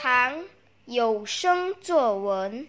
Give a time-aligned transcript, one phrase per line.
[0.00, 0.44] 唐
[0.84, 2.68] 有声作文。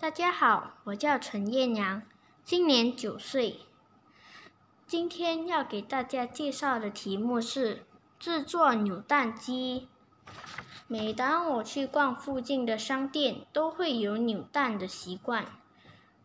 [0.00, 2.02] 大家好，我叫陈艳阳，
[2.42, 3.60] 今年九岁。
[4.84, 7.84] 今天要给大家介绍的题目是
[8.18, 9.86] 制作扭蛋机。
[10.88, 15.46] 每当我去逛附近的商店，都会有扭蛋的习惯。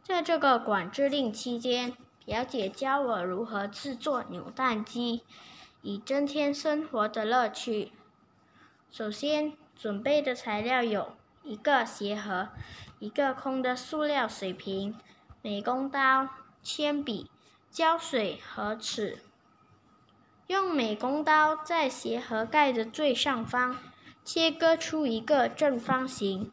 [0.04, 1.96] 在这个管制令期间，
[2.26, 5.22] 表姐教我如何制作扭蛋机，
[5.84, 7.92] 以增添生活的乐趣。
[8.90, 12.50] 首先，准备的材料有一个鞋盒、
[13.00, 14.96] 一个空的塑料水瓶、
[15.42, 16.30] 美工刀、
[16.62, 17.32] 铅笔、
[17.72, 19.24] 胶水和尺。
[20.46, 23.80] 用美工刀在鞋盒盖的最上方
[24.24, 26.52] 切割出一个正方形，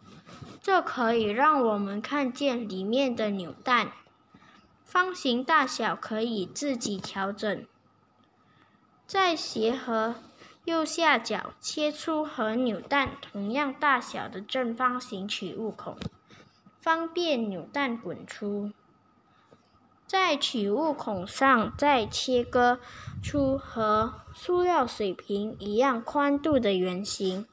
[0.62, 3.93] 这可以让我们看见里面的扭蛋。
[4.87, 7.66] 方形大小可以自己调整。
[9.06, 10.15] 在鞋盒
[10.69, 15.97] 右下角切出和扭蛋同样大小的正方形取物孔，
[16.77, 18.71] 方便扭蛋滚出。
[20.07, 22.80] 在取物孔上再切割
[23.23, 27.46] 出和塑料水瓶一样宽度的圆形，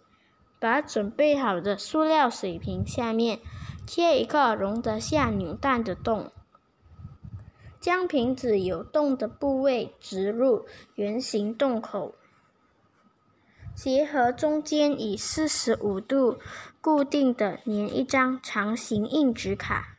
[0.60, 3.40] 把准备好的塑料水瓶下面
[3.88, 6.34] 切一个容得下扭蛋的洞。
[7.80, 12.14] 将瓶子有洞的部位植入圆形洞口，
[13.76, 16.40] 鞋盒中间以四十五度
[16.80, 19.90] 固定的粘一张长形硬纸卡，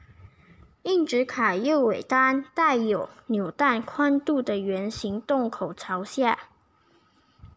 [0.82, 6.38] 硬纸卡右尾端带有扭蛋宽度的圆形洞口朝下。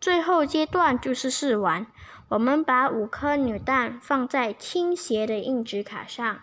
[0.01, 1.87] 最后阶段就是试玩，
[2.27, 6.41] 我们把五颗扭蛋放在倾斜的硬纸卡上。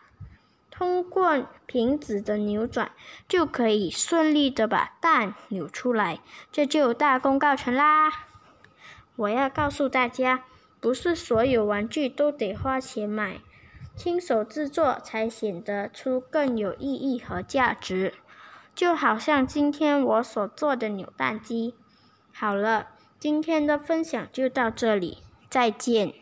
[0.70, 2.92] 通过瓶子的扭转，
[3.28, 6.20] 就可以顺利的把蛋扭出来，
[6.50, 8.10] 这就大功告成啦！
[9.16, 10.44] 我要告诉大家，
[10.80, 13.40] 不是所有玩具都得花钱买，
[13.96, 18.14] 亲手制作才显得出更有意义和价值。
[18.74, 21.74] 就好像今天我所做的扭蛋机。
[22.32, 22.88] 好了，
[23.18, 25.18] 今天的分享就到这里，
[25.48, 26.12] 再见。